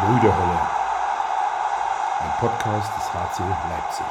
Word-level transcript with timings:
Brüderhölle. 0.00 0.58
Ein 2.20 2.30
Podcast 2.40 2.90
des 2.96 3.12
HC 3.12 3.42
Leipzig. 3.68 4.06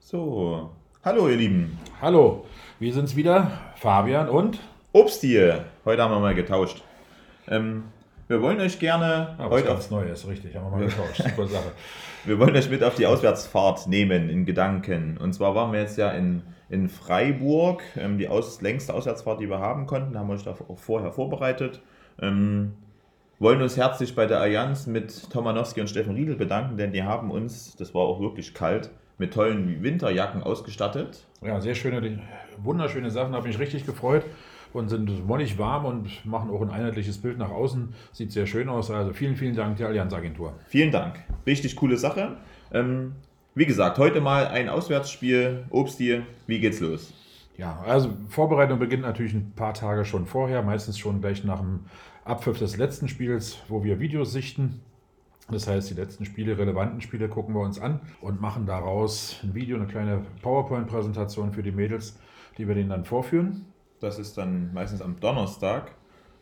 So, 0.00 0.70
hallo 1.04 1.28
ihr 1.28 1.36
Lieben. 1.36 1.78
Hallo, 2.00 2.46
wir 2.78 2.94
sind's 2.94 3.16
wieder, 3.16 3.50
Fabian 3.76 4.30
und 4.30 4.60
Obst 4.92 5.20
hier. 5.20 5.66
Heute 5.84 6.02
haben 6.02 6.12
wir 6.12 6.20
mal 6.20 6.34
getauscht. 6.34 6.82
Ähm, 7.48 7.84
wir 8.28 8.40
wollen 8.40 8.58
euch 8.60 8.78
gerne 8.78 9.34
Ah, 9.36 9.44
was 9.44 9.50
heute 9.50 9.68
auf, 9.68 9.74
ganz 9.74 9.90
Neues, 9.90 10.26
richtig, 10.26 10.56
haben 10.56 10.64
wir 10.64 10.78
mal 10.78 10.86
getauscht. 10.86 11.22
Super 11.22 11.46
Sache. 11.46 11.72
wir 12.24 12.38
wollen 12.38 12.56
euch 12.56 12.70
mit 12.70 12.82
auf 12.82 12.94
die 12.94 13.06
Auswärtsfahrt 13.06 13.88
nehmen 13.88 14.30
in 14.30 14.46
Gedanken. 14.46 15.18
Und 15.18 15.34
zwar 15.34 15.54
waren 15.54 15.70
wir 15.70 15.82
jetzt 15.82 15.98
ja 15.98 16.12
in, 16.12 16.42
in 16.70 16.88
Freiburg, 16.88 17.82
ähm, 17.94 18.16
die 18.16 18.28
aus, 18.28 18.62
längste 18.62 18.94
Auswärtsfahrt, 18.94 19.38
die 19.38 19.50
wir 19.50 19.58
haben 19.58 19.86
konnten, 19.86 20.18
haben 20.18 20.28
wir 20.28 20.34
euch 20.34 20.44
da 20.44 20.52
auch 20.52 20.78
vorher 20.78 21.12
vorbereitet. 21.12 21.82
Ähm, 22.22 22.72
wollen 23.38 23.62
uns 23.62 23.76
herzlich 23.76 24.14
bei 24.14 24.26
der 24.26 24.40
Allianz 24.40 24.86
mit 24.86 25.30
Tomanowski 25.30 25.80
und 25.80 25.88
Steffen 25.88 26.14
Riedel 26.14 26.36
bedanken, 26.36 26.76
denn 26.76 26.92
die 26.92 27.02
haben 27.02 27.30
uns, 27.30 27.76
das 27.76 27.94
war 27.94 28.02
auch 28.02 28.20
wirklich 28.20 28.54
kalt, 28.54 28.90
mit 29.18 29.34
tollen 29.34 29.82
Winterjacken 29.82 30.42
ausgestattet. 30.42 31.26
Ja, 31.42 31.60
sehr 31.60 31.74
schöne, 31.74 32.20
wunderschöne 32.58 33.10
Sachen, 33.10 33.34
habe 33.34 33.48
mich 33.48 33.58
richtig 33.58 33.86
gefreut 33.86 34.24
und 34.72 34.88
sind 34.88 35.26
mollig 35.26 35.58
warm 35.58 35.86
und 35.86 36.24
machen 36.26 36.50
auch 36.50 36.60
ein 36.60 36.70
einheitliches 36.70 37.18
Bild 37.18 37.38
nach 37.38 37.50
außen. 37.50 37.94
Sieht 38.12 38.32
sehr 38.32 38.46
schön 38.46 38.68
aus. 38.68 38.90
Also 38.90 39.12
vielen, 39.12 39.36
vielen 39.36 39.56
Dank 39.56 39.76
der 39.76 39.88
Allianz 39.88 40.12
Agentur. 40.12 40.54
Vielen 40.66 40.92
Dank. 40.92 41.20
Richtig 41.46 41.74
coole 41.76 41.96
Sache. 41.96 42.36
Ähm, 42.72 43.14
wie 43.54 43.66
gesagt, 43.66 43.98
heute 43.98 44.20
mal 44.20 44.46
ein 44.46 44.68
Auswärtsspiel. 44.68 45.64
Obstil, 45.70 46.24
wie 46.46 46.60
geht's 46.60 46.80
los? 46.80 47.12
Ja, 47.56 47.82
also 47.84 48.10
Vorbereitung 48.28 48.78
beginnt 48.78 49.02
natürlich 49.02 49.34
ein 49.34 49.52
paar 49.56 49.74
Tage 49.74 50.04
schon 50.04 50.26
vorher, 50.26 50.62
meistens 50.62 50.96
schon 50.96 51.20
gleich 51.20 51.42
nach 51.42 51.58
dem 51.58 51.80
Abpfiff 52.28 52.58
des 52.58 52.76
letzten 52.76 53.08
Spiels, 53.08 53.58
wo 53.68 53.82
wir 53.82 54.00
Videos 54.00 54.32
sichten. 54.32 54.82
Das 55.50 55.66
heißt, 55.66 55.88
die 55.88 55.94
letzten 55.94 56.26
Spiele, 56.26 56.58
relevanten 56.58 57.00
Spiele 57.00 57.28
gucken 57.30 57.54
wir 57.54 57.62
uns 57.62 57.80
an 57.80 58.00
und 58.20 58.38
machen 58.38 58.66
daraus 58.66 59.40
ein 59.42 59.54
Video, 59.54 59.78
eine 59.78 59.86
kleine 59.86 60.26
PowerPoint-Präsentation 60.42 61.52
für 61.52 61.62
die 61.62 61.72
Mädels, 61.72 62.18
die 62.58 62.68
wir 62.68 62.74
denen 62.74 62.90
dann 62.90 63.06
vorführen. 63.06 63.64
Das 63.98 64.18
ist 64.18 64.36
dann 64.36 64.74
meistens 64.74 65.00
am 65.00 65.18
Donnerstag. 65.18 65.92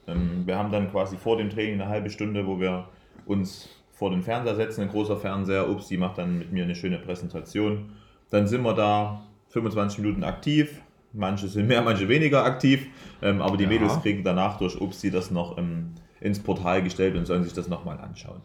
Ähm, 0.08 0.42
wir 0.44 0.58
haben 0.58 0.72
dann 0.72 0.90
quasi 0.90 1.16
vor 1.16 1.36
dem 1.36 1.50
Training 1.50 1.80
eine 1.80 1.88
halbe 1.88 2.10
Stunde, 2.10 2.48
wo 2.48 2.58
wir 2.58 2.88
uns 3.24 3.68
vor 3.92 4.10
den 4.10 4.22
Fernseher 4.22 4.56
setzen, 4.56 4.82
ein 4.82 4.88
großer 4.88 5.16
Fernseher. 5.16 5.70
Upsi 5.70 5.96
macht 5.96 6.18
dann 6.18 6.38
mit 6.38 6.52
mir 6.52 6.64
eine 6.64 6.74
schöne 6.74 6.98
Präsentation. 6.98 7.92
Dann 8.30 8.48
sind 8.48 8.62
wir 8.62 8.74
da 8.74 9.22
25 9.50 10.00
Minuten 10.00 10.24
aktiv. 10.24 10.82
Manche 11.16 11.48
sind 11.48 11.66
mehr, 11.66 11.82
manche 11.82 12.08
weniger 12.08 12.44
aktiv. 12.44 12.86
Ähm, 13.22 13.40
aber 13.40 13.56
die 13.56 13.64
Ja. 13.64 13.70
Mädels 13.70 14.00
kriegen 14.02 14.22
danach 14.22 14.58
durch 14.58 14.80
Upsi 14.80 15.10
das 15.10 15.30
noch 15.30 15.56
ähm, 15.58 15.92
ins 16.20 16.38
Portal 16.38 16.82
gestellt 16.82 17.16
und 17.16 17.26
sollen 17.26 17.42
sich 17.44 17.54
das 17.54 17.68
nochmal 17.68 17.98
anschauen. 17.98 18.40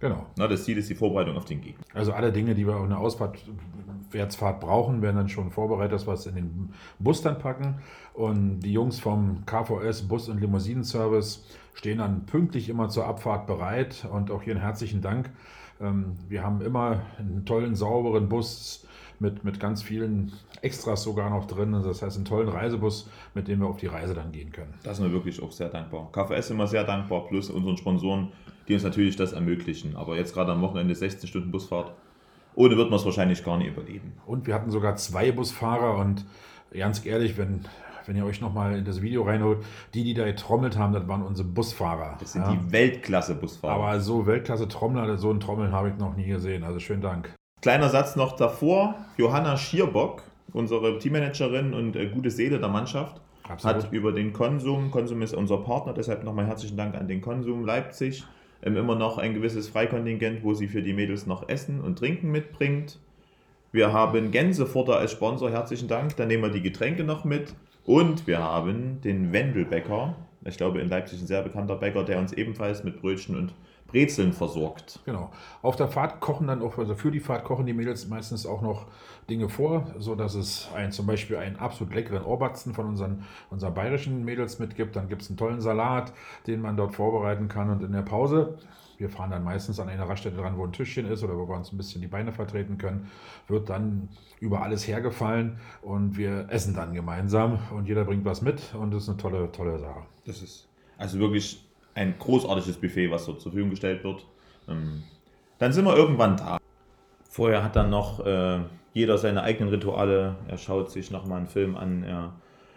Genau. 0.00 0.26
Na, 0.36 0.46
das 0.46 0.64
Ziel 0.64 0.76
ist 0.76 0.90
die 0.90 0.94
Vorbereitung 0.94 1.36
auf 1.36 1.46
den 1.46 1.60
Gegner. 1.62 1.82
Also 1.94 2.12
alle 2.12 2.30
Dinge, 2.32 2.54
die 2.54 2.66
wir 2.66 2.76
auf 2.76 2.84
einer 2.84 2.98
Auswärtsfahrt 2.98 4.60
brauchen, 4.60 5.00
werden 5.02 5.16
dann 5.16 5.28
schon 5.28 5.50
vorbereitet, 5.50 5.92
dass 5.92 6.06
wir 6.06 6.12
es 6.14 6.26
in 6.26 6.34
den 6.34 6.70
Bus 6.98 7.22
dann 7.22 7.38
packen. 7.38 7.76
Und 8.12 8.60
die 8.60 8.72
Jungs 8.72 8.98
vom 8.98 9.44
KVS 9.46 10.02
Bus- 10.02 10.28
und 10.28 10.40
Limousinenservice 10.40 11.46
stehen 11.74 11.98
dann 11.98 12.26
pünktlich 12.26 12.68
immer 12.68 12.88
zur 12.88 13.06
Abfahrt 13.06 13.46
bereit. 13.46 14.06
Und 14.12 14.30
auch 14.30 14.42
hier 14.42 14.52
einen 14.54 14.62
herzlichen 14.62 15.00
Dank. 15.00 15.30
Ähm, 15.80 16.16
Wir 16.28 16.42
haben 16.42 16.60
immer 16.60 17.00
einen 17.18 17.44
tollen, 17.46 17.74
sauberen 17.74 18.28
Bus 18.28 18.86
mit, 19.20 19.44
mit 19.44 19.60
ganz 19.60 19.82
vielen 19.82 20.32
Extras 20.62 21.02
sogar 21.02 21.30
noch 21.30 21.46
drin. 21.46 21.74
Also 21.74 21.88
Das 21.88 22.02
heißt, 22.02 22.16
einen 22.16 22.24
tollen 22.24 22.48
Reisebus, 22.48 23.08
mit 23.34 23.48
dem 23.48 23.60
wir 23.60 23.66
auf 23.66 23.78
die 23.78 23.86
Reise 23.86 24.14
dann 24.14 24.32
gehen 24.32 24.52
können. 24.52 24.74
Da 24.82 24.94
sind 24.94 25.04
wir 25.06 25.12
wirklich 25.12 25.42
auch 25.42 25.52
sehr 25.52 25.68
dankbar. 25.68 26.10
KVS 26.12 26.50
immer 26.50 26.66
sehr 26.66 26.84
dankbar, 26.84 27.26
plus 27.26 27.50
unseren 27.50 27.76
Sponsoren, 27.76 28.32
die 28.68 28.74
uns 28.74 28.82
natürlich 28.82 29.16
das 29.16 29.32
ermöglichen. 29.32 29.96
Aber 29.96 30.16
jetzt 30.16 30.34
gerade 30.34 30.52
am 30.52 30.60
Wochenende 30.62 30.94
16 30.94 31.28
Stunden 31.28 31.50
Busfahrt. 31.50 31.92
Ohne 32.54 32.76
wird 32.76 32.90
man 32.90 32.98
es 32.98 33.04
wahrscheinlich 33.04 33.44
gar 33.44 33.58
nicht 33.58 33.68
überleben. 33.68 34.14
Und 34.26 34.46
wir 34.46 34.54
hatten 34.54 34.70
sogar 34.70 34.96
zwei 34.96 35.30
Busfahrer 35.30 35.98
und 35.98 36.24
ganz 36.72 37.04
ehrlich, 37.04 37.36
wenn, 37.36 37.66
wenn 38.06 38.16
ihr 38.16 38.24
euch 38.24 38.40
nochmal 38.40 38.78
in 38.78 38.84
das 38.84 39.02
Video 39.02 39.22
reinholt, 39.24 39.58
die, 39.92 40.04
die 40.04 40.14
da 40.14 40.24
getrommelt 40.24 40.78
haben, 40.78 40.94
das 40.94 41.06
waren 41.06 41.22
unsere 41.22 41.46
Busfahrer. 41.46 42.16
Das 42.18 42.32
sind 42.32 42.42
ja. 42.42 42.54
die 42.54 42.72
Weltklasse-Busfahrer. 42.72 43.74
Aber 43.74 44.00
so 44.00 44.26
Weltklasse-Trommler, 44.26 45.18
so 45.18 45.30
ein 45.30 45.40
Trommeln 45.40 45.72
habe 45.72 45.90
ich 45.90 45.96
noch 45.96 46.16
nie 46.16 46.26
gesehen. 46.26 46.64
Also 46.64 46.80
schönen 46.80 47.02
Dank. 47.02 47.34
Kleiner 47.62 47.88
Satz 47.88 48.16
noch 48.16 48.36
davor. 48.36 48.94
Johanna 49.16 49.56
Schierbock, 49.56 50.22
unsere 50.52 50.98
Teammanagerin 50.98 51.74
und 51.74 51.96
äh, 51.96 52.06
gute 52.06 52.30
Seele 52.30 52.58
der 52.58 52.68
Mannschaft, 52.68 53.20
Absolut. 53.48 53.84
hat 53.84 53.92
über 53.92 54.12
den 54.12 54.32
Konsum, 54.32 54.90
Konsum 54.90 55.22
ist 55.22 55.34
unser 55.34 55.58
Partner, 55.58 55.92
deshalb 55.94 56.22
nochmal 56.22 56.46
herzlichen 56.46 56.76
Dank 56.76 56.94
an 56.94 57.08
den 57.08 57.20
Konsum 57.20 57.64
Leipzig, 57.64 58.24
ähm, 58.62 58.76
immer 58.76 58.94
noch 58.94 59.18
ein 59.18 59.34
gewisses 59.34 59.68
Freikontingent, 59.68 60.44
wo 60.44 60.54
sie 60.54 60.68
für 60.68 60.82
die 60.82 60.92
Mädels 60.92 61.26
noch 61.26 61.48
Essen 61.48 61.80
und 61.80 61.98
Trinken 61.98 62.30
mitbringt. 62.30 62.98
Wir 63.72 63.92
haben 63.92 64.30
Gänsefutter 64.30 64.96
als 64.96 65.12
Sponsor, 65.12 65.50
herzlichen 65.50 65.88
Dank. 65.88 66.16
Dann 66.16 66.28
nehmen 66.28 66.44
wir 66.44 66.50
die 66.50 66.62
Getränke 66.62 67.04
noch 67.04 67.24
mit. 67.24 67.54
Und 67.84 68.26
wir 68.26 68.38
haben 68.38 69.00
den 69.02 69.32
Wendelbäcker, 69.32 70.16
ich 70.44 70.56
glaube 70.56 70.80
in 70.80 70.88
Leipzig 70.88 71.20
ein 71.20 71.26
sehr 71.26 71.42
bekannter 71.42 71.76
Bäcker, 71.76 72.04
der 72.04 72.18
uns 72.18 72.32
ebenfalls 72.32 72.84
mit 72.84 73.00
Brötchen 73.00 73.36
und 73.36 73.54
Brezeln 73.86 74.32
versorgt. 74.32 75.00
Genau. 75.04 75.30
Auf 75.62 75.76
der 75.76 75.88
Fahrt 75.88 76.20
kochen 76.20 76.46
dann 76.46 76.62
auch, 76.62 76.78
also 76.78 76.94
für 76.94 77.10
die 77.10 77.20
Fahrt 77.20 77.44
kochen 77.44 77.66
die 77.66 77.72
Mädels 77.72 78.08
meistens 78.08 78.46
auch 78.46 78.62
noch 78.62 78.86
Dinge 79.30 79.48
vor, 79.48 79.86
so 79.98 80.14
dass 80.14 80.34
es 80.34 80.68
ein, 80.74 80.92
zum 80.92 81.06
Beispiel 81.06 81.36
einen 81.36 81.56
absolut 81.56 81.94
leckeren 81.94 82.24
Ohrbatzen 82.24 82.74
von 82.74 82.86
unseren, 82.86 83.24
unseren 83.50 83.74
bayerischen 83.74 84.24
Mädels 84.24 84.58
mitgibt. 84.58 84.96
Dann 84.96 85.08
gibt 85.08 85.22
es 85.22 85.28
einen 85.28 85.36
tollen 85.36 85.60
Salat, 85.60 86.12
den 86.46 86.60
man 86.60 86.76
dort 86.76 86.94
vorbereiten 86.94 87.48
kann. 87.48 87.70
Und 87.70 87.82
in 87.82 87.92
der 87.92 88.02
Pause, 88.02 88.58
wir 88.98 89.10
fahren 89.10 89.30
dann 89.30 89.44
meistens 89.44 89.78
an 89.80 89.88
einer 89.88 90.08
Raststätte 90.08 90.36
dran, 90.36 90.56
wo 90.56 90.64
ein 90.64 90.72
Tischchen 90.72 91.06
ist 91.06 91.22
oder 91.22 91.36
wo 91.36 91.48
wir 91.48 91.56
uns 91.56 91.72
ein 91.72 91.76
bisschen 91.76 92.00
die 92.00 92.08
Beine 92.08 92.32
vertreten 92.32 92.78
können, 92.78 93.10
wird 93.48 93.68
dann 93.68 94.08
über 94.40 94.62
alles 94.62 94.86
hergefallen 94.86 95.58
und 95.82 96.16
wir 96.16 96.46
essen 96.50 96.74
dann 96.74 96.94
gemeinsam 96.94 97.58
und 97.74 97.86
jeder 97.86 98.04
bringt 98.04 98.24
was 98.24 98.42
mit 98.42 98.74
und 98.74 98.92
das 98.92 99.04
ist 99.04 99.08
eine 99.08 99.18
tolle, 99.18 99.52
tolle 99.52 99.78
Sache. 99.78 100.02
Das 100.24 100.42
ist 100.42 100.68
also 100.98 101.18
wirklich 101.18 101.62
ein 101.96 102.14
großartiges 102.18 102.76
Buffet, 102.76 103.10
was 103.10 103.26
dort 103.26 103.40
zur 103.40 103.50
Verfügung 103.50 103.70
gestellt 103.70 104.04
wird. 104.04 104.24
Ähm, 104.68 105.02
Dann 105.58 105.72
sind 105.72 105.84
wir 105.84 105.96
irgendwann 105.96 106.36
da. 106.36 106.58
Vorher 107.28 107.64
hat 107.64 107.74
dann 107.74 107.90
noch 107.90 108.24
äh, 108.24 108.60
jeder 108.92 109.18
seine 109.18 109.42
eigenen 109.42 109.70
Rituale. 109.70 110.36
Er 110.46 110.58
schaut 110.58 110.90
sich 110.90 111.10
nochmal 111.10 111.38
einen 111.38 111.48
Film 111.48 111.76
an, 111.76 112.04
er, 112.04 112.34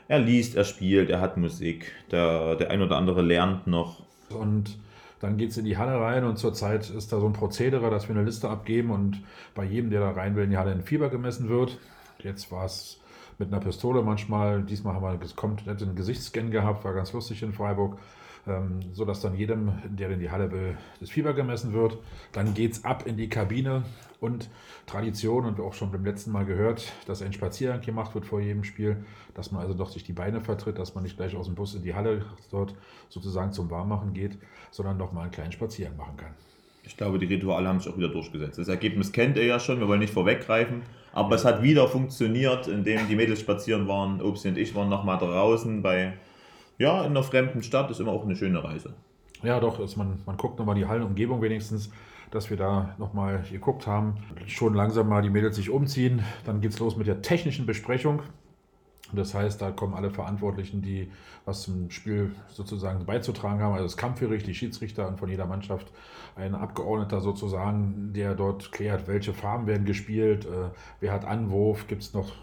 er 0.08 0.20
liest, 0.20 0.56
er 0.56 0.64
spielt, 0.64 1.10
er 1.10 1.22
hat 1.22 1.38
Musik. 1.38 1.92
Der, 2.12 2.56
der 2.56 2.72
ein 2.72 2.82
oder 2.82 2.98
andere 2.98 3.22
lernt 3.22 3.68
noch. 3.68 4.04
Und 4.30 4.80
dann 5.20 5.38
geht 5.38 5.52
es 5.52 5.58
in 5.58 5.66
die 5.66 5.78
Halle 5.78 6.00
rein 6.00 6.24
und 6.24 6.38
zurzeit 6.38 6.90
ist 6.90 7.12
da 7.12 7.20
so 7.20 7.26
ein 7.26 7.34
Prozedere, 7.34 7.90
dass 7.90 8.08
wir 8.08 8.16
eine 8.16 8.24
Liste 8.24 8.50
abgeben 8.50 8.90
und 8.90 9.22
bei 9.54 9.66
jedem, 9.66 9.90
der 9.90 10.00
da 10.00 10.12
rein 10.12 10.36
will, 10.36 10.46
in 10.46 10.52
die 10.52 10.58
Halle 10.58 10.72
ein 10.72 10.84
Fieber 10.84 11.10
gemessen 11.10 11.50
wird. 11.50 11.78
Jetzt 12.20 12.52
war 12.52 12.66
es 12.66 13.02
mit 13.38 13.52
einer 13.52 13.62
Pistole 13.62 14.02
manchmal, 14.02 14.64
diesmal 14.64 14.96
haben 14.96 15.20
wir 15.20 15.28
komplett 15.36 15.82
einen 15.82 15.96
Gesichtsscan 15.96 16.52
gehabt, 16.52 16.86
war 16.86 16.94
ganz 16.94 17.12
lustig 17.12 17.44
in 17.44 17.52
Freiburg, 17.52 17.98
ähm, 18.50 18.80
sodass 18.94 19.22
dann 19.22 19.36
jedem, 19.36 19.72
der 19.86 20.10
in 20.10 20.20
die 20.20 20.32
Halle 20.32 20.52
will, 20.52 20.78
das 21.00 21.10
Fieber 21.10 21.34
gemessen 21.34 21.74
wird. 21.74 21.98
Dann 22.32 22.54
geht 22.54 22.74
es 22.74 22.84
ab 22.84 23.06
in 23.06 23.18
die 23.18 23.30
Kabine 23.30 23.84
und 24.20 24.50
Tradition 24.86 25.46
und 25.46 25.60
auch 25.60 25.74
schon 25.74 25.92
beim 25.92 26.04
letzten 26.04 26.32
Mal 26.32 26.46
gehört, 26.46 26.92
dass 27.06 27.22
ein 27.22 27.32
Spaziergang 27.32 27.82
gemacht 27.82 28.16
wird 28.16 28.26
vor 28.26 28.42
jedem 28.42 28.64
Spiel, 28.64 29.06
dass 29.34 29.52
man 29.52 29.62
also 29.62 29.74
doch 29.74 29.90
sich 29.90 30.04
die 30.04 30.14
Beine 30.14 30.42
vertritt, 30.42 30.80
dass 30.80 30.96
man 30.96 31.04
nicht 31.04 31.18
gleich 31.18 31.36
aus 31.36 31.46
dem 31.46 31.56
Bus 31.56 31.76
in 31.76 31.84
die 31.84 31.96
Halle 31.96 32.26
dort 32.52 32.76
sozusagen 33.10 33.54
zum 33.54 33.70
Warmmachen 33.70 34.14
geht, 34.14 34.38
sondern 34.72 34.98
noch 34.98 35.14
mal 35.14 35.24
einen 35.24 35.32
kleinen 35.32 35.52
Spaziergang 35.52 35.98
machen 35.98 36.18
kann. 36.18 36.34
Ich 36.84 36.98
glaube, 36.98 37.20
die 37.20 37.28
Rituale 37.28 37.68
haben 37.68 37.80
sich 37.80 37.92
auch 37.92 37.98
wieder 37.98 38.10
durchgesetzt. 38.10 38.58
Das 38.58 38.68
Ergebnis 38.68 39.12
kennt 39.12 39.38
ihr 39.38 39.46
ja 39.46 39.60
schon, 39.60 39.80
wir 39.80 39.88
wollen 39.88 40.00
nicht 40.00 40.14
vorweggreifen. 40.14 40.82
Aber 41.12 41.36
es 41.36 41.46
hat 41.46 41.62
wieder 41.62 41.88
funktioniert, 41.88 42.68
indem 42.68 43.08
die 43.08 43.16
Mädels 43.16 43.40
spazieren 43.40 43.88
waren. 43.88 44.22
Obst 44.22 44.46
und 44.46 44.58
ich 44.58 44.76
waren 44.76 44.90
nochmal 44.90 45.18
draußen 45.18 45.82
bei, 45.82 46.14
ja, 46.80 47.02
in 47.02 47.12
einer 47.12 47.24
fremden 47.24 47.62
Stadt. 47.62 47.92
Ist 47.92 48.00
immer 48.00 48.12
auch 48.12 48.24
eine 48.24 48.36
schöne 48.36 48.64
Reise. 48.64 48.96
Ja, 49.44 49.60
doch, 49.60 49.80
ist 49.80 49.96
man, 49.96 50.20
man 50.26 50.38
guckt 50.38 50.58
nochmal 50.58 50.76
die 50.76 50.88
Hallenumgebung 50.88 51.42
wenigstens, 51.42 51.92
dass 52.32 52.50
wir 52.50 52.58
da 52.58 52.96
nochmal 52.98 53.44
geguckt 53.52 53.86
haben. 53.86 54.16
Schon 54.48 54.74
langsam 54.74 55.08
mal 55.08 55.22
die 55.22 55.30
Mädels 55.30 55.56
sich 55.56 55.70
umziehen. 55.70 56.24
Dann 56.46 56.62
geht 56.62 56.72
es 56.72 56.80
los 56.80 56.98
mit 56.98 57.08
der 57.08 57.22
technischen 57.22 57.66
Besprechung. 57.66 58.24
Das 59.12 59.34
heißt, 59.34 59.62
da 59.62 59.72
kommen 59.72 59.94
alle 59.94 60.12
Verantwortlichen, 60.12 60.82
die 60.82 61.12
was 61.46 61.64
zum 61.64 61.90
Spiel 61.90 62.36
sozusagen 62.48 63.06
beizutragen 63.06 63.60
haben, 63.60 63.74
also 63.74 63.86
das 63.86 63.98
Kampfgericht, 63.98 64.46
die 64.46 64.54
Schiedsrichter 64.54 65.08
und 65.08 65.18
von 65.18 65.30
jeder 65.30 65.48
Mannschaft 65.48 65.92
ein 66.36 66.54
Abgeordneter 66.54 67.20
sozusagen, 67.20 68.14
der 68.14 68.36
dort 68.36 68.72
klärt, 68.72 69.08
welche 69.08 69.34
Farben 69.34 69.66
werden 69.66 69.86
gespielt, 69.86 70.46
äh, 70.46 70.70
wer 71.00 71.12
hat 71.12 71.26
Anwurf, 71.26 71.88
gibt 71.88 72.04
es 72.04 72.14
noch 72.14 72.34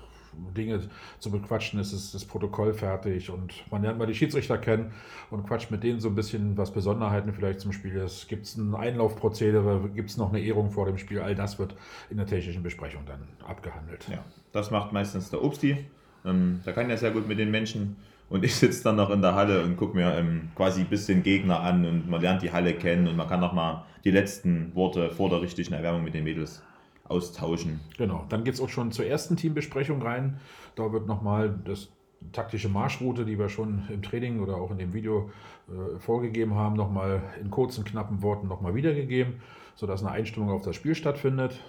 Dinge 0.56 0.80
zu 1.18 1.30
bequatschen, 1.30 1.80
ist 1.80 2.14
das 2.14 2.24
Protokoll 2.24 2.72
fertig 2.72 3.30
und 3.30 3.64
man 3.70 3.82
lernt 3.82 3.98
mal 3.98 4.06
die 4.06 4.14
Schiedsrichter 4.14 4.58
kennen 4.58 4.92
und 5.30 5.46
quatscht 5.46 5.70
mit 5.70 5.82
denen 5.82 6.00
so 6.00 6.08
ein 6.08 6.14
bisschen, 6.14 6.56
was 6.56 6.72
Besonderheiten 6.72 7.32
vielleicht 7.32 7.60
zum 7.60 7.72
Spiel 7.72 7.96
ist. 7.96 8.28
Gibt 8.28 8.46
es 8.46 8.56
ein 8.56 8.74
Einlaufprozedere, 8.74 9.90
gibt 9.94 10.10
es 10.10 10.16
noch 10.16 10.30
eine 10.30 10.40
Ehrung 10.40 10.70
vor 10.70 10.86
dem 10.86 10.98
Spiel, 10.98 11.20
all 11.20 11.34
das 11.34 11.58
wird 11.58 11.74
in 12.10 12.16
der 12.16 12.26
technischen 12.26 12.62
Besprechung 12.62 13.02
dann 13.06 13.26
abgehandelt. 13.46 14.06
Ja, 14.10 14.24
das 14.52 14.70
macht 14.70 14.92
meistens 14.92 15.30
der 15.30 15.42
Obsti. 15.42 15.86
Ähm, 16.24 16.60
der 16.64 16.72
kann 16.72 16.90
ja 16.90 16.96
sehr 16.96 17.10
gut 17.10 17.28
mit 17.28 17.38
den 17.38 17.50
Menschen 17.50 17.96
Und 18.28 18.44
ich 18.44 18.54
sitze 18.56 18.82
dann 18.84 18.96
noch 18.96 19.10
in 19.10 19.22
der 19.22 19.34
Halle 19.34 19.62
und 19.62 19.76
gucke 19.76 19.96
mir 19.96 20.16
ähm, 20.16 20.48
quasi 20.56 20.80
ein 20.80 20.88
bisschen 20.88 21.22
Gegner 21.22 21.60
an 21.60 21.84
und 21.86 22.08
man 22.08 22.20
lernt 22.20 22.42
die 22.42 22.52
Halle 22.52 22.74
kennen 22.74 23.06
und 23.06 23.16
man 23.16 23.28
kann 23.28 23.40
noch 23.40 23.52
mal 23.52 23.84
die 24.04 24.10
letzten 24.10 24.74
Worte 24.74 25.10
vor 25.10 25.30
der 25.30 25.40
richtigen 25.42 25.74
Erwärmung 25.74 26.02
mit 26.02 26.14
den 26.14 26.24
Mädels 26.24 26.62
austauschen. 27.08 27.80
Genau, 27.96 28.24
dann 28.28 28.44
geht 28.44 28.54
es 28.54 28.60
auch 28.60 28.68
schon 28.68 28.92
zur 28.92 29.06
ersten 29.06 29.36
Teambesprechung 29.36 30.02
rein. 30.02 30.38
Da 30.74 30.92
wird 30.92 31.06
nochmal 31.06 31.58
das 31.64 31.88
taktische 32.32 32.68
Marschroute, 32.68 33.24
die 33.24 33.38
wir 33.38 33.48
schon 33.48 33.84
im 33.88 34.02
Training 34.02 34.40
oder 34.40 34.56
auch 34.56 34.70
in 34.70 34.78
dem 34.78 34.92
Video 34.92 35.30
äh, 35.68 35.98
vorgegeben 35.98 36.54
haben, 36.54 36.76
nochmal 36.76 37.22
in 37.40 37.50
kurzen, 37.50 37.84
knappen 37.84 38.22
Worten 38.22 38.48
nochmal 38.48 38.74
wiedergegeben, 38.74 39.34
sodass 39.74 40.02
eine 40.02 40.12
Einstimmung 40.12 40.50
auf 40.50 40.62
das 40.62 40.76
Spiel 40.76 40.94
stattfindet. 40.94 41.60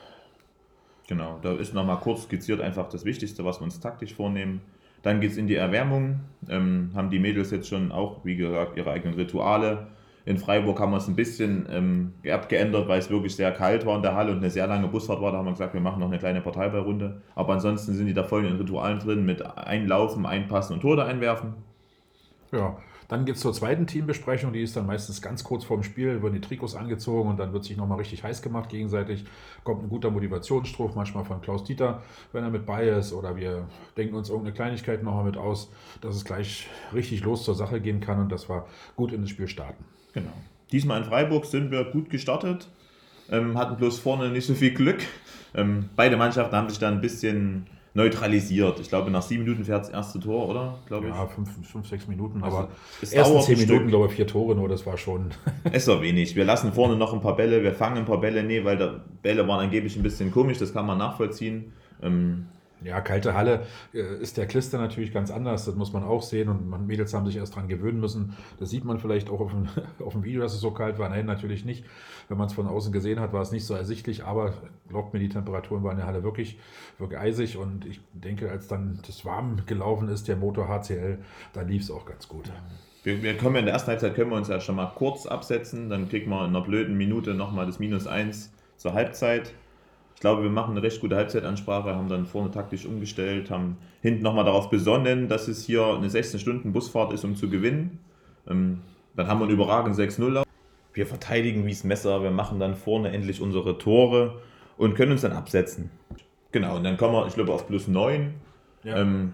Genau, 1.08 1.40
da 1.42 1.54
ist 1.54 1.74
nochmal 1.74 2.00
kurz 2.00 2.24
skizziert 2.24 2.60
einfach 2.60 2.90
das 2.90 3.06
Wichtigste, 3.06 3.46
was 3.46 3.60
wir 3.60 3.64
uns 3.64 3.80
taktisch 3.80 4.14
vornehmen. 4.14 4.62
Dann 5.04 5.22
geht 5.22 5.32
es 5.32 5.38
in 5.38 5.48
die 5.48 5.56
Erwärmung. 5.56 6.20
Ähm, 6.50 6.92
haben 6.96 7.10
die 7.10 7.20
Mädels 7.20 7.52
jetzt 7.52 7.70
schon 7.70 7.92
auch, 7.92 8.26
wie 8.26 8.36
gesagt, 8.36 8.78
ihre 8.78 8.92
eigenen 8.92 9.16
Rituale. 9.16 9.88
In 10.28 10.38
Freiburg 10.38 10.78
haben 10.82 10.92
wir 10.92 10.98
es 10.98 11.08
ein 11.08 11.16
bisschen 11.16 11.66
ähm, 11.72 12.14
abgeändert, 12.30 12.90
weil 12.90 13.00
es 13.00 13.10
wirklich 13.10 13.34
sehr 13.34 13.50
kalt 13.54 13.86
war 13.86 13.96
in 13.96 14.02
der 14.02 14.14
Halle 14.14 14.34
und 14.34 14.40
eine 14.40 14.50
sehr 14.50 14.68
lange 14.68 14.90
Busfahrt 14.90 15.22
war. 15.22 15.32
Da 15.32 15.38
haben 15.38 15.46
wir 15.46 15.54
gesagt, 15.54 15.74
wir 15.74 15.80
machen 15.80 16.02
noch 16.02 16.08
eine 16.08 16.20
kleine 16.20 16.42
Parteiballrunde. 16.42 17.22
Aber 17.34 17.54
ansonsten 17.54 17.94
sind 17.94 18.08
die 18.08 18.14
da 18.14 18.26
voll 18.26 18.44
in 18.44 18.52
den 18.52 18.58
Ritualen 18.58 19.00
drin 19.00 19.26
mit 19.26 19.42
Einlaufen, 19.58 20.26
Einpassen 20.26 20.74
und 20.74 20.82
Tore 20.82 21.06
einwerfen. 21.06 21.54
Ja, 22.52 22.76
dann 23.08 23.24
geht 23.24 23.36
es 23.36 23.42
zur 23.42 23.54
zweiten 23.54 23.88
Teambesprechung, 23.88 24.52
die 24.52 24.62
ist 24.62 24.76
dann 24.76 24.86
meistens 24.86 25.22
ganz 25.22 25.46
kurz 25.46 25.64
vorm 25.64 25.82
Spiel, 25.82 26.22
werden 26.22 26.34
die 26.34 26.42
Trikots 26.42 26.76
angezogen 26.76 27.30
und 27.30 27.40
dann 27.40 27.54
wird 27.54 27.64
sich 27.64 27.78
nochmal 27.78 28.00
richtig 28.00 28.22
heiß 28.26 28.42
gemacht 28.42 28.68
gegenseitig. 28.68 29.24
Kommt 29.64 29.82
ein 29.82 29.88
guter 29.88 30.12
Motivationsspruch, 30.12 30.94
manchmal 30.94 31.24
von 31.24 31.40
Klaus 31.40 31.64
Dieter, 31.64 32.02
wenn 32.34 32.44
er 32.44 32.50
mit 32.50 32.66
bei 32.66 32.86
ist, 32.86 33.14
oder 33.14 33.38
wir 33.38 33.70
denken 33.96 34.16
uns 34.16 34.28
irgendeine 34.28 34.54
Kleinigkeit 34.54 35.04
nochmal 35.04 35.24
mit 35.24 35.38
aus, 35.38 35.72
dass 36.02 36.18
es 36.18 36.26
gleich 36.26 36.68
richtig 36.94 37.24
los 37.24 37.46
zur 37.46 37.56
Sache 37.56 37.80
gehen 37.80 38.02
kann 38.02 38.20
und 38.20 38.30
dass 38.30 38.50
wir 38.50 38.66
gut 38.98 39.14
in 39.14 39.22
das 39.22 39.30
Spiel 39.30 39.48
starten. 39.48 39.86
Genau. 40.18 40.34
Diesmal 40.72 41.00
in 41.00 41.06
Freiburg 41.06 41.46
sind 41.46 41.70
wir 41.70 41.84
gut 41.86 42.10
gestartet, 42.10 42.68
ähm, 43.32 43.56
hatten 43.58 43.78
bloß 43.78 44.00
vorne 44.00 44.30
nicht 44.30 44.48
so 44.48 44.56
viel 44.56 44.72
Glück. 44.74 45.04
Ähm, 45.54 45.90
beide 45.96 46.18
Mannschaften 46.18 46.56
haben 46.56 46.70
sich 46.70 46.80
dann 46.80 46.96
ein 46.96 47.02
bisschen 47.02 47.68
neutralisiert. 47.94 48.80
Ich 48.80 48.90
glaube, 48.90 49.12
nach 49.12 49.22
sieben 49.22 49.44
Minuten 49.44 49.66
fährt 49.66 49.82
das 49.82 49.90
erste 49.90 50.20
Tor, 50.20 50.50
oder? 50.50 50.80
Glaube 50.88 51.08
ja, 51.08 51.28
fünf, 51.28 51.50
fünf, 51.68 51.88
sechs 51.88 52.08
Minuten. 52.08 52.44
Also 52.44 52.58
aber 52.58 52.70
es 53.02 53.14
ersten 53.14 53.42
zehn 53.42 53.60
Minuten, 53.60 53.80
Stück. 53.80 53.90
glaube 53.90 54.08
ich, 54.08 54.14
vier 54.14 54.28
Tore 54.28 54.56
nur, 54.56 54.68
das 54.68 54.86
war 54.86 54.98
schon. 54.98 55.30
es 55.72 55.88
war 55.88 56.02
wenig. 56.02 56.36
Wir 56.36 56.46
lassen 56.46 56.74
vorne 56.74 56.96
noch 56.96 57.14
ein 57.14 57.22
paar 57.22 57.36
Bälle, 57.36 57.64
wir 57.64 57.74
fangen 57.74 57.98
ein 57.98 58.06
paar 58.06 58.20
Bälle, 58.20 58.44
nee, 58.44 58.64
weil 58.64 58.78
die 58.78 58.90
Bälle 59.22 59.48
waren 59.48 59.60
angeblich 59.60 59.96
ein 59.96 60.04
bisschen 60.04 60.32
komisch, 60.32 60.58
das 60.58 60.74
kann 60.74 60.86
man 60.88 60.98
nachvollziehen. 60.98 61.74
Ähm, 62.02 62.48
ja, 62.84 63.02
kalte 63.02 63.34
Halle 63.34 63.66
äh, 63.94 64.22
ist 64.22 64.38
der 64.38 64.46
Klister 64.46 64.78
natürlich 64.78 65.12
ganz 65.12 65.32
anders, 65.32 65.66
das 65.66 65.76
muss 65.76 65.94
man 65.94 66.04
auch 66.04 66.22
sehen 66.22 66.50
und 66.50 66.70
man, 66.70 66.86
Mädels 66.86 67.14
haben 67.14 67.26
sich 67.26 67.38
erst 67.38 67.56
dran 67.56 67.68
gewöhnen 67.68 68.00
müssen. 68.00 68.36
Das 68.60 68.70
sieht 68.70 68.86
man 68.86 69.00
vielleicht 69.00 69.30
auch 69.30 69.40
auf 69.40 69.52
dem, 69.52 69.68
auf 70.06 70.14
dem 70.14 70.24
Video, 70.24 70.42
dass 70.42 70.54
es 70.54 70.62
so 70.62 70.72
kalt 70.72 71.00
war. 71.00 71.10
Nein, 71.10 71.26
natürlich 71.26 71.66
nicht. 71.66 71.86
Wenn 72.30 72.38
man 72.38 72.48
es 72.48 72.54
von 72.54 72.68
außen 72.68 72.92
gesehen 72.92 73.20
hat, 73.20 73.34
war 73.34 73.42
es 73.42 73.52
nicht 73.52 73.66
so 73.66 73.74
ersichtlich, 73.74 74.26
aber 74.26 74.54
glaubt 74.90 75.14
mir, 75.14 75.20
die 75.20 75.30
Temperaturen 75.30 75.84
waren 75.84 75.94
in 75.94 75.98
der 75.98 76.08
Halle 76.08 76.24
wirklich, 76.24 76.60
wirklich 76.98 77.20
eisig 77.20 77.58
und 77.58 77.86
ich 77.86 78.00
denke, 78.14 78.50
als 78.52 78.68
dann 78.68 79.00
das 79.08 79.26
warm 79.26 79.58
gelaufen 79.66 80.10
ist, 80.10 80.28
der 80.28 80.36
Motor 80.36 80.68
HCL, 80.68 81.18
dann 81.54 81.68
lief 81.68 81.84
es 81.84 81.92
auch 81.92 82.06
ganz 82.06 82.28
gut. 82.28 82.52
Wir, 83.04 83.24
wir 83.24 83.38
kommen 83.38 83.56
in 83.56 83.66
der 83.66 83.74
ersten 83.74 83.92
Halbzeit, 83.92 84.16
können 84.16 84.32
wir 84.32 84.38
uns 84.38 84.50
ja 84.50 84.60
schon 84.60 84.76
mal 84.76 84.92
kurz 84.94 85.26
absetzen, 85.26 85.90
dann 85.90 86.10
kriegen 86.10 86.30
wir 86.30 86.42
in 86.42 86.56
einer 86.56 86.62
blöden 86.62 86.98
Minute 86.98 87.34
nochmal 87.34 87.66
das 87.66 87.80
Minus 87.80 88.06
1 88.06 88.52
zur 88.76 88.94
Halbzeit. 88.94 89.54
Ich 90.18 90.22
glaube, 90.22 90.42
wir 90.42 90.50
machen 90.50 90.72
eine 90.72 90.82
recht 90.82 91.00
gute 91.00 91.16
Halbzeitansprache, 91.16 91.96
haben 91.96 92.10
dann 92.10 92.26
vorne 92.26 92.50
taktisch 92.50 92.88
umgestellt, 92.88 93.52
haben 93.52 93.78
hinten 94.02 94.24
nochmal 94.24 94.46
darauf 94.46 94.72
besonnen, 94.72 95.28
dass 95.28 95.48
es 95.48 95.64
hier 95.64 95.86
eine 95.86 96.08
16-Stunden-Busfahrt 96.08 97.14
ist, 97.14 97.24
um 97.24 97.36
zu 97.36 97.52
gewinnen. 97.52 98.00
Ähm, 98.50 98.80
dann 99.16 99.28
haben 99.28 99.40
wir 99.40 99.44
einen 99.44 99.54
überragenden 99.54 100.10
6-0. 100.10 100.42
Wir 100.92 101.06
verteidigen 101.06 101.68
wie 101.68 101.70
das 101.70 101.84
Messer, 101.84 102.24
wir 102.24 102.32
machen 102.32 102.60
dann 102.60 102.74
vorne 102.74 103.12
endlich 103.12 103.42
unsere 103.42 103.78
Tore 103.78 104.42
und 104.76 104.96
können 104.96 105.12
uns 105.12 105.22
dann 105.22 105.34
absetzen. 105.34 105.92
Genau, 106.52 106.78
und 106.78 106.84
dann 106.84 106.98
kommen 106.98 107.14
wir, 107.14 107.28
ich 107.28 107.36
glaube, 107.36 107.54
auf 107.54 107.68
plus 107.68 107.88
9. 107.88 108.34
Ja. 108.86 108.98
Ähm, 108.98 109.34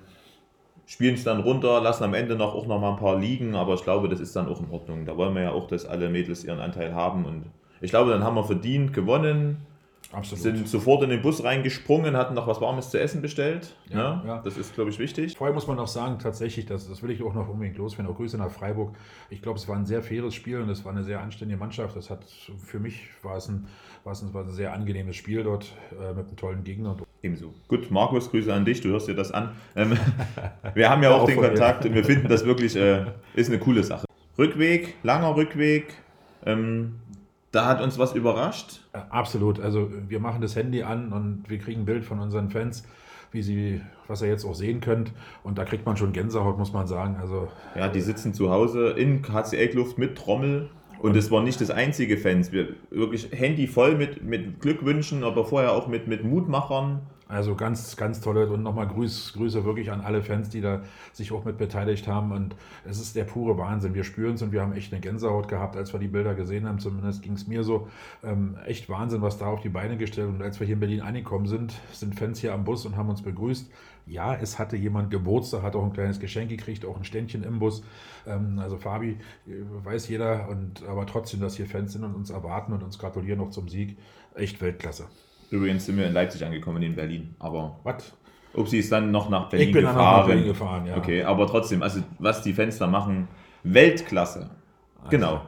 spielen 0.85 1.15
es 1.15 1.23
dann 1.23 1.39
runter, 1.39 1.79
lassen 1.79 2.03
am 2.03 2.13
Ende 2.13 2.35
noch 2.35 2.53
auch 2.55 2.67
noch 2.67 2.81
mal 2.81 2.91
ein 2.91 2.99
paar 2.99 3.17
liegen, 3.17 3.55
aber 3.55 3.75
ich 3.75 3.83
glaube, 3.85 4.09
das 4.09 4.19
ist 4.19 4.35
dann 4.35 4.49
auch 4.49 4.59
in 4.59 4.69
Ordnung. 4.69 5.05
Da 5.05 5.15
wollen 5.15 5.33
wir 5.33 5.43
ja 5.43 5.51
auch, 5.53 5.67
dass 5.67 5.85
alle 5.85 6.09
Mädels 6.09 6.43
ihren 6.43 6.59
Anteil 6.59 6.93
haben 6.93 7.23
und 7.23 7.45
ich 7.79 7.91
glaube, 7.91 8.11
dann 8.11 8.25
haben 8.25 8.35
wir 8.35 8.43
verdient 8.43 8.91
gewonnen. 8.91 9.65
Absolut. 10.13 10.43
Sind 10.43 10.67
sofort 10.67 11.03
in 11.03 11.09
den 11.09 11.21
Bus 11.21 11.43
reingesprungen, 11.43 12.15
hatten 12.15 12.35
noch 12.35 12.45
was 12.45 12.61
Warmes 12.61 12.91
zu 12.91 12.99
essen 12.99 13.21
bestellt. 13.21 13.75
Ja, 13.89 13.97
ja. 13.97 14.15
Ne? 14.15 14.21
ja. 14.27 14.41
Das 14.43 14.57
ist, 14.57 14.75
glaube 14.75 14.91
ich, 14.91 14.99
wichtig. 14.99 15.35
Vorher 15.35 15.53
muss 15.53 15.65
man 15.65 15.75
noch 15.75 15.87
sagen, 15.87 16.19
tatsächlich, 16.19 16.67
das, 16.67 16.87
das 16.87 17.01
will 17.01 17.09
ich 17.09 17.23
auch 17.23 17.33
noch 17.33 17.49
unbedingt 17.49 17.77
loswerden. 17.77 18.11
Auch 18.11 18.15
Grüße 18.15 18.37
nach 18.37 18.51
Freiburg. 18.51 18.95
Ich 19.31 19.41
glaube, 19.41 19.57
es 19.57 19.67
war 19.67 19.75
ein 19.75 19.87
sehr 19.87 20.03
faires 20.03 20.35
Spiel 20.35 20.61
und 20.61 20.69
es 20.69 20.85
war 20.85 20.91
eine 20.91 21.03
sehr 21.03 21.19
anständige 21.19 21.59
Mannschaft. 21.59 21.95
Das 21.95 22.11
hat 22.11 22.25
für 22.25 22.79
mich 22.79 23.07
war 23.23 23.37
es 23.37 23.49
ein, 23.49 23.67
war 24.03 24.13
es 24.13 24.21
ein, 24.21 24.33
war 24.33 24.43
ein 24.43 24.51
sehr 24.51 24.71
angenehmes 24.73 25.15
Spiel 25.15 25.43
dort 25.43 25.73
äh, 25.91 26.13
mit 26.13 26.27
einem 26.27 26.35
tollen 26.35 26.63
Gegner. 26.63 26.95
Ebenso. 27.23 27.53
Gut, 27.67 27.89
Markus, 27.89 28.29
Grüße 28.29 28.53
an 28.53 28.65
dich, 28.65 28.81
du 28.81 28.89
hörst 28.89 29.07
dir 29.07 29.15
das 29.15 29.31
an. 29.31 29.53
Ähm, 29.75 29.97
wir 30.75 30.89
haben 30.89 31.01
ja 31.01 31.09
auch, 31.15 31.21
auch 31.21 31.25
den 31.25 31.39
Kontakt 31.39 31.85
und 31.85 31.95
wir 31.95 32.03
finden 32.03 32.27
das 32.27 32.45
wirklich 32.45 32.75
äh, 32.75 33.05
ist 33.33 33.49
eine 33.49 33.57
coole 33.57 33.83
Sache. 33.83 34.05
Rückweg, 34.37 34.95
langer 35.01 35.35
Rückweg. 35.35 35.95
Ähm, 36.45 36.99
da 37.53 37.67
hat 37.67 37.81
uns 37.81 37.99
was 37.99 38.13
überrascht. 38.13 38.81
Absolut. 38.91 39.61
Also 39.61 39.89
wir 40.09 40.19
machen 40.19 40.41
das 40.41 40.55
Handy 40.55 40.81
an 40.81 41.13
und 41.13 41.43
wir 41.47 41.59
kriegen 41.59 41.81
ein 41.81 41.85
Bild 41.85 42.03
von 42.03 42.19
unseren 42.19 42.49
Fans, 42.49 42.83
wie 43.31 43.43
sie, 43.43 43.81
was 44.07 44.23
ihr 44.23 44.27
jetzt 44.27 44.43
auch 44.43 44.55
sehen 44.55 44.81
könnt. 44.81 45.13
Und 45.43 45.59
da 45.59 45.63
kriegt 45.63 45.85
man 45.85 45.95
schon 45.95 46.13
Gänsehaut, 46.13 46.57
muss 46.57 46.73
man 46.73 46.87
sagen. 46.87 47.15
Also, 47.21 47.47
ja, 47.75 47.87
die 47.87 48.01
sitzen 48.01 48.33
zu 48.33 48.49
Hause 48.49 48.89
in 48.89 49.21
HCL-Kluft 49.21 49.99
mit 49.99 50.17
Trommel. 50.17 50.71
Und 50.99 51.15
es 51.15 51.29
war 51.29 51.43
nicht 51.43 51.61
das 51.61 51.69
einzige 51.69 52.17
Fans. 52.17 52.51
Wir 52.51 52.69
wirklich 52.89 53.29
Handy 53.31 53.67
voll 53.67 53.95
mit, 53.95 54.23
mit 54.23 54.59
Glückwünschen, 54.59 55.23
aber 55.23 55.45
vorher 55.45 55.73
auch 55.73 55.87
mit, 55.87 56.07
mit 56.07 56.23
Mutmachern. 56.23 57.01
Also 57.33 57.55
ganz, 57.55 57.97
ganz 57.97 58.21
tolle 58.21 58.47
und 58.47 58.61
nochmal 58.61 58.87
Grüß, 58.87 59.33
Grüße 59.33 59.65
wirklich 59.65 59.91
an 59.91 60.01
alle 60.01 60.21
Fans, 60.21 60.49
die 60.49 60.61
da 60.61 60.83
sich 61.13 61.31
auch 61.31 61.45
mit 61.45 61.57
beteiligt 61.57 62.07
haben. 62.07 62.31
Und 62.31 62.55
es 62.85 62.99
ist 62.99 63.15
der 63.15 63.23
pure 63.23 63.57
Wahnsinn. 63.57 63.95
Wir 63.95 64.03
spüren 64.03 64.35
es 64.35 64.43
und 64.43 64.51
wir 64.51 64.61
haben 64.61 64.73
echt 64.73 64.93
eine 64.93 65.01
Gänsehaut 65.01 65.47
gehabt, 65.47 65.75
als 65.75 65.91
wir 65.93 65.99
die 65.99 66.07
Bilder 66.07 66.35
gesehen 66.35 66.67
haben. 66.67 66.77
Zumindest 66.77 67.23
ging 67.23 67.33
es 67.33 67.47
mir 67.47 67.63
so. 67.63 67.87
Ähm, 68.23 68.57
echt 68.67 68.87
Wahnsinn, 68.87 69.23
was 69.23 69.39
da 69.39 69.47
auf 69.47 69.61
die 69.61 69.69
Beine 69.69 69.97
gestellt. 69.97 70.29
Und 70.29 70.43
als 70.43 70.59
wir 70.59 70.67
hier 70.67 70.75
in 70.75 70.79
Berlin 70.79 71.01
angekommen 71.01 71.47
sind, 71.47 71.73
sind 71.91 72.13
Fans 72.13 72.39
hier 72.39 72.53
am 72.53 72.65
Bus 72.65 72.85
und 72.85 72.97
haben 72.97 73.09
uns 73.09 73.23
begrüßt. 73.23 73.71
Ja, 74.05 74.35
es 74.35 74.59
hatte 74.59 74.77
jemand 74.77 75.09
Geburtstag, 75.09 75.63
hat 75.63 75.75
auch 75.75 75.85
ein 75.85 75.93
kleines 75.93 76.19
Geschenk 76.19 76.49
gekriegt, 76.49 76.85
auch 76.85 76.97
ein 76.97 77.03
Ständchen 77.03 77.41
im 77.41 77.57
Bus. 77.57 77.83
Ähm, 78.27 78.59
also 78.59 78.77
Fabi 78.77 79.17
äh, 79.47 79.51
weiß 79.83 80.07
jeder, 80.07 80.49
und 80.49 80.83
aber 80.87 81.07
trotzdem, 81.07 81.39
dass 81.39 81.55
hier 81.55 81.65
Fans 81.65 81.93
sind 81.93 82.03
und 82.03 82.13
uns 82.13 82.29
erwarten 82.29 82.73
und 82.73 82.83
uns 82.83 82.99
gratulieren 82.99 83.39
noch 83.39 83.49
zum 83.49 83.69
Sieg. 83.69 83.97
Echt 84.35 84.61
Weltklasse. 84.61 85.05
Übrigens 85.53 85.85
sind 85.85 85.97
wir 85.97 86.07
in 86.07 86.13
Leipzig 86.13 86.43
angekommen, 86.43 86.81
in 86.81 86.95
Berlin. 86.95 87.35
Aber 87.37 87.79
was? 87.83 88.11
Ob 88.55 88.67
sie 88.67 88.79
ist 88.79 88.91
dann 88.91 89.11
noch 89.11 89.29
nach 89.29 89.49
Berlin 89.49 89.67
ich 89.67 89.73
bin 89.73 89.83
gefahren. 89.83 89.97
Dann 89.97 90.17
nach 90.17 90.25
Berlin 90.25 90.45
gefahren, 90.45 90.85
ja. 90.87 90.97
Okay, 90.97 91.23
aber 91.23 91.45
trotzdem, 91.45 91.83
also 91.83 92.01
was 92.17 92.41
die 92.41 92.53
Fenster 92.53 92.87
machen, 92.87 93.27
Weltklasse. 93.61 94.49
Also. 94.97 95.09
Genau. 95.11 95.41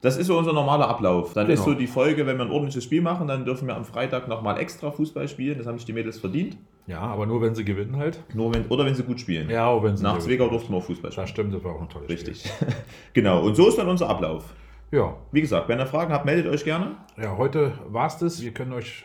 Das 0.00 0.16
ist 0.16 0.28
so 0.28 0.38
unser 0.38 0.54
normaler 0.54 0.88
Ablauf. 0.88 1.34
Dann 1.34 1.46
genau. 1.46 1.60
ist 1.60 1.66
so 1.66 1.74
die 1.74 1.86
Folge, 1.86 2.26
wenn 2.26 2.38
wir 2.38 2.46
ein 2.46 2.50
ordentliches 2.50 2.82
Spiel 2.84 3.02
machen, 3.02 3.28
dann 3.28 3.44
dürfen 3.44 3.68
wir 3.68 3.76
am 3.76 3.84
Freitag 3.84 4.26
nochmal 4.26 4.58
extra 4.58 4.90
Fußball 4.90 5.28
spielen. 5.28 5.58
Das 5.58 5.66
haben 5.66 5.76
sich 5.76 5.84
die 5.84 5.92
Mädels 5.92 6.18
verdient. 6.18 6.56
Ja, 6.86 7.00
aber 7.00 7.26
nur 7.26 7.42
wenn 7.42 7.54
sie 7.54 7.64
gewinnen 7.64 7.98
halt. 7.98 8.24
Nur 8.32 8.54
wenn, 8.54 8.66
oder 8.68 8.86
wenn 8.86 8.94
sie 8.94 9.02
gut 9.02 9.20
spielen. 9.20 9.50
Ja, 9.50 9.66
auch 9.66 9.82
wenn 9.82 9.98
sie 9.98 10.02
Nach 10.02 10.18
Zwickau 10.18 10.48
durften 10.48 10.72
wir 10.72 10.78
auch 10.78 10.82
Fußball 10.82 11.12
spielen. 11.12 11.24
Das 11.24 11.30
stimmt, 11.30 11.54
das 11.54 11.62
war 11.62 11.74
auch 11.74 11.82
ein 11.82 11.90
tolles 11.90 12.08
Richtig. 12.08 12.40
Spiel. 12.40 12.68
genau, 13.12 13.42
und 13.42 13.54
so 13.54 13.68
ist 13.68 13.76
dann 13.76 13.88
unser 13.88 14.08
Ablauf. 14.08 14.54
Ja. 14.90 15.14
Wie 15.30 15.42
gesagt, 15.42 15.68
wenn 15.68 15.78
ihr 15.78 15.86
Fragen 15.86 16.10
habt, 16.10 16.24
meldet 16.24 16.46
euch 16.46 16.64
gerne. 16.64 16.96
Ja, 17.22 17.36
heute 17.36 17.72
war 17.88 18.06
es 18.06 18.16
das. 18.16 18.42
Wir 18.42 18.52
können 18.52 18.72
euch 18.72 19.04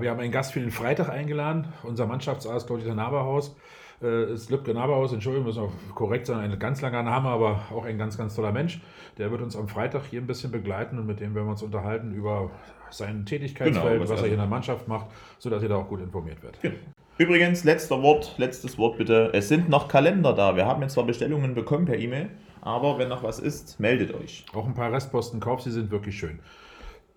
wir 0.00 0.10
haben 0.10 0.20
einen 0.20 0.32
Gast 0.32 0.52
für 0.52 0.60
den 0.60 0.70
Freitag 0.70 1.08
eingeladen, 1.08 1.68
unser 1.82 2.06
Mannschaftsarzt 2.06 2.66
Claudia 2.66 2.94
Naberhaus. 2.94 3.56
Äh, 4.02 4.32
ist 4.34 4.50
Lübke 4.50 4.74
Naberhaus, 4.74 5.12
Entschuldigung, 5.12 5.46
muss 5.46 5.56
auch 5.56 5.72
korrekt 5.94 6.26
sein, 6.26 6.38
ein 6.38 6.58
ganz 6.58 6.82
langer 6.82 7.02
Name, 7.02 7.28
aber 7.28 7.62
auch 7.74 7.86
ein 7.86 7.96
ganz, 7.96 8.18
ganz 8.18 8.34
toller 8.34 8.52
Mensch. 8.52 8.80
Der 9.16 9.30
wird 9.30 9.40
uns 9.40 9.56
am 9.56 9.68
Freitag 9.68 10.02
hier 10.10 10.20
ein 10.20 10.26
bisschen 10.26 10.50
begleiten 10.50 10.98
und 10.98 11.06
mit 11.06 11.20
dem 11.20 11.34
werden 11.34 11.46
wir 11.46 11.52
uns 11.52 11.62
unterhalten 11.62 12.12
über 12.12 12.50
sein 12.90 13.24
Tätigkeitsfeld, 13.24 13.84
genau, 13.84 14.02
was, 14.02 14.10
was 14.10 14.20
er 14.20 14.24
hier 14.24 14.34
in 14.34 14.40
der 14.40 14.48
Mannschaft 14.48 14.86
macht, 14.86 15.06
sodass 15.38 15.62
ihr 15.62 15.70
da 15.70 15.76
auch 15.76 15.88
gut 15.88 16.00
informiert 16.00 16.42
werdet. 16.42 16.60
Genau. 16.60 16.76
Übrigens, 17.18 17.64
letzter 17.64 18.02
Wort, 18.02 18.34
letztes 18.36 18.76
Wort 18.76 18.98
bitte. 18.98 19.30
Es 19.32 19.48
sind 19.48 19.70
noch 19.70 19.88
Kalender 19.88 20.34
da. 20.34 20.54
Wir 20.54 20.66
haben 20.66 20.82
jetzt 20.82 20.92
zwar 20.92 21.04
Bestellungen 21.04 21.54
bekommen 21.54 21.86
per 21.86 21.98
E-Mail, 21.98 22.28
aber 22.60 22.98
wenn 22.98 23.08
noch 23.08 23.22
was 23.22 23.38
ist, 23.38 23.80
meldet 23.80 24.12
euch. 24.14 24.44
Auch 24.52 24.66
ein 24.66 24.74
paar 24.74 24.92
Restposten 24.92 25.40
kauft, 25.40 25.64
sie 25.64 25.70
sind 25.70 25.90
wirklich 25.90 26.18
schön. 26.18 26.40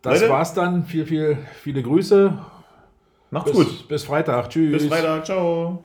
Das 0.02 0.22
Leute, 0.22 0.32
war's 0.32 0.54
dann. 0.54 0.86
Viel, 0.86 1.06
viel, 1.06 1.38
viele 1.62 1.84
Grüße 1.84 2.40
Macht's 3.32 3.52
bis, 3.52 3.58
gut. 3.58 3.88
Bis 3.88 4.04
Freitag. 4.04 4.50
Tschüss. 4.50 4.72
Bis 4.72 4.88
Freitag. 4.88 5.26
Ciao. 5.26 5.84